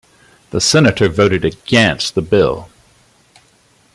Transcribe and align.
The 0.49 0.59
senator 0.59 1.07
voted 1.09 1.45
against 1.45 2.15
the 2.15 2.23
bill. 2.23 2.69